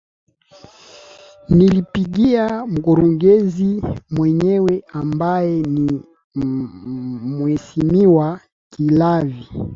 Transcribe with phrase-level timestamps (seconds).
[1.49, 6.01] nilimpigia mkurugenzi mwenyewe ambaye ni
[7.25, 8.39] mhesimiwa
[8.75, 9.47] kilavi